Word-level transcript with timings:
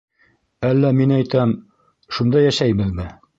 Әллә 0.69 0.91
мин 0.99 1.13
әйтәм, 1.17 1.53
шунда 2.17 2.43
йәшәйбеҙме? 2.47 3.07